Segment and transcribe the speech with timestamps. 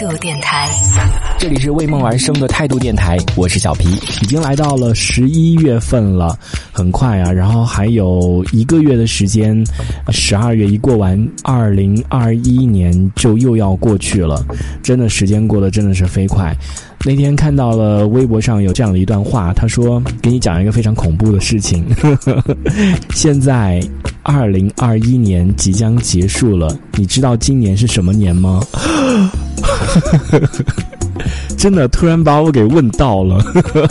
[0.00, 0.66] 度电台，
[1.38, 3.86] 这里是为梦而生的态度电台，我是小皮。
[4.22, 6.38] 已经来到了十一月份了，
[6.72, 9.62] 很快啊，然后还有一个月的时间，
[10.08, 14.42] 十二月一过完，二零二一年就又要过去了，
[14.82, 16.56] 真的时间过得真的是飞快。
[17.04, 21.84] 那天看到了微博上有这样的一段话，他说：“给你讲一个非常恐怖的事情，
[23.14, 23.82] 现在
[24.22, 28.64] 二零二一年即将结束了，你知道今年是什么年吗？”
[31.56, 33.44] 真的突然把我给问到了，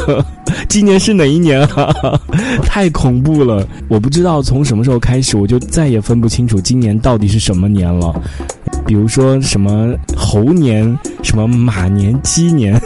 [0.67, 2.19] 今年是哪一年啊？
[2.65, 3.67] 太恐怖了！
[3.87, 8.13] 我不知道从什么时候开始，我就再也分不清楚今年到底是什么年了。
[8.87, 12.79] 比如说什么猴年、什么马年、鸡年，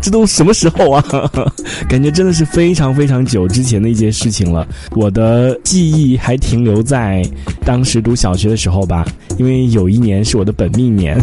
[0.00, 1.04] 这都什么时候啊？
[1.88, 4.64] 感觉真的是非常非常久之前的一件事情了。
[4.92, 7.28] 我的记忆还停留在
[7.64, 9.04] 当时读小学的时候吧，
[9.36, 11.20] 因为有一年是我的本命年，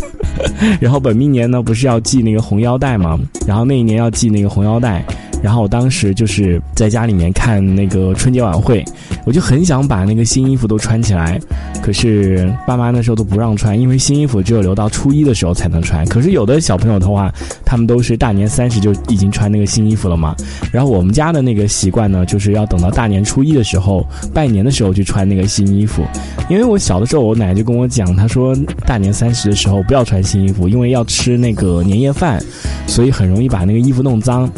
[0.79, 3.19] 然后本命年呢不是要系那个红腰带吗？
[3.47, 5.03] 然后那一年要系那个红腰带。
[5.45, 8.83] 然后我当时就是在家里面看那个春节晚会，
[9.25, 11.39] 我就很想把那个新衣服都穿起来，
[11.83, 16.03] 可是爸妈那时候都不让穿，因为新衣服只有留到初一的时候才能穿。
[16.07, 17.31] 可是有的小朋友的话，
[17.63, 20.35] 他们都是大年三十就已经穿那个新衣服了嘛。
[20.71, 26.03] 然后我们家的那个习惯呢，就是要等到大年初一的时候拜年的时候去穿那个新衣服。
[26.49, 32.43] 因为我小的时候，我奶奶就跟我讲，她说大年三十的时候不要穿新衣服，因为要吃那个年夜饭，
[32.87, 34.49] 所以很容易把那个衣服弄脏。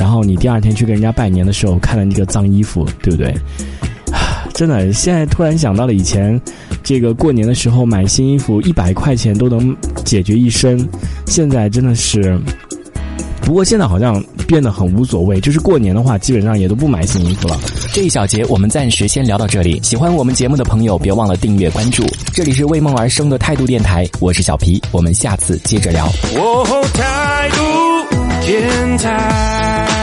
[0.00, 3.34] 然后你第二天去跟人家拜年的时候，看了那个脏衣服，对不对？
[4.54, 6.40] 真的，现在突然想到了以前，
[6.82, 10.88] 这个过年的时候买新衣服一百块钱都能解决一身，
[11.26, 12.40] 现在真的是。
[13.42, 17.58] 不过现在好像变得很无所谓，就是过年的话，基本上也都不买新衣服了。
[17.92, 19.80] 这一小节我们暂时先聊到这里。
[19.82, 22.04] 喜欢我们节目的朋友，别忘了订阅关注。
[22.32, 26.06] 这里是为梦而生的态度电台，我是小皮，我们下次接着聊。
[26.94, 27.89] 态度
[28.40, 29.99] 天才